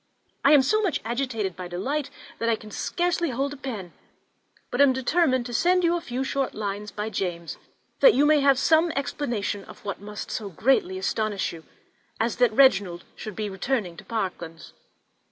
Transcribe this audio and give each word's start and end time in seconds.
I 0.43 0.53
am 0.53 0.63
so 0.63 0.81
much 0.81 0.99
agitated 1.05 1.55
by 1.55 1.67
delight 1.67 2.09
that 2.39 2.49
I 2.49 2.55
can 2.55 2.71
scarcely 2.71 3.29
hold 3.29 3.53
a 3.53 3.55
pen; 3.57 3.93
but 4.71 4.81
am 4.81 4.93
determined 4.93 5.45
to 5.45 5.53
send 5.53 5.83
you 5.83 5.95
a 5.95 6.01
few 6.01 6.23
short 6.23 6.55
lines 6.55 6.89
by 6.89 7.11
James, 7.11 7.59
that 7.99 8.15
you 8.15 8.25
may 8.25 8.39
have 8.39 8.57
some 8.57 8.91
explanation 8.93 9.63
of 9.65 9.85
what 9.85 10.01
must 10.01 10.31
so 10.31 10.49
greatly 10.49 10.97
astonish 10.97 11.53
you, 11.53 11.65
as 12.19 12.37
that 12.37 12.51
Reginald 12.51 13.03
should 13.15 13.35
be 13.35 13.47
returning 13.47 13.95
to 13.97 14.03
Parklands. 14.03 14.73